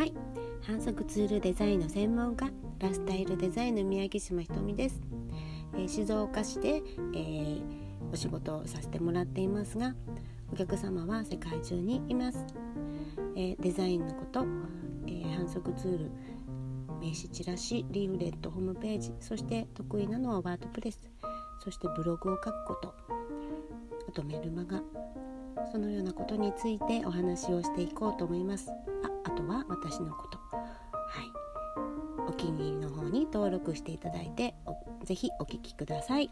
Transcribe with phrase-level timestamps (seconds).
[0.00, 0.14] はい。
[0.62, 4.98] 反則ツールデザインの専門家ラスタイルデザインの宮城島ひとみです、
[5.74, 6.82] えー、静岡市で、
[7.14, 7.62] えー、
[8.10, 9.94] お仕事をさせてもらっていますが
[10.50, 12.46] お客様は世界中にいます、
[13.36, 14.46] えー、デザインのこと、
[15.06, 16.10] え反則ツール
[16.98, 20.98] 名刺チラシリーフレットホームページそして得意なのはワードプレス
[21.62, 22.94] そしてブログを書くこと
[24.08, 24.80] あとメルマガ
[25.70, 28.70] そのようなことについてお話をしていこうと思います。
[29.24, 30.64] あとは私のことは
[31.22, 34.54] いお気に入りの方に登録していただいて
[35.04, 36.30] ぜひお聴きください。